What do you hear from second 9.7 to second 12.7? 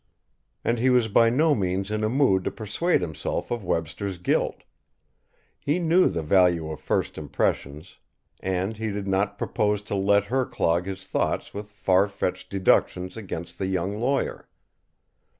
to let her clog his thoughts with far fetched